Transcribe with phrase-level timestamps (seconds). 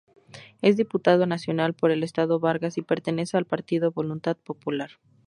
[0.63, 4.93] Es diputado nacional por el estado Vargas y pertenece al partido Voluntad Popular.